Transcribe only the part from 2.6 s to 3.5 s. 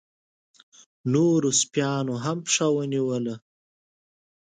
ونيوله.